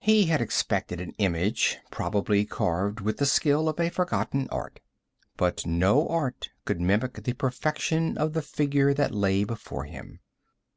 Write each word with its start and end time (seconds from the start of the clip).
He 0.00 0.24
had 0.26 0.40
expected 0.40 1.00
an 1.00 1.12
image, 1.18 1.78
probably 1.92 2.44
carved 2.44 2.98
with 3.00 3.18
the 3.18 3.26
skill 3.26 3.68
of 3.68 3.78
a 3.78 3.90
forgotten 3.90 4.48
art. 4.50 4.80
But 5.36 5.64
no 5.64 6.08
art 6.08 6.50
could 6.64 6.80
mimic 6.80 7.22
the 7.22 7.32
perfection 7.34 8.18
of 8.18 8.32
the 8.32 8.42
figure 8.42 8.92
that 8.92 9.14
lay 9.14 9.44
before 9.44 9.84
him. 9.84 10.18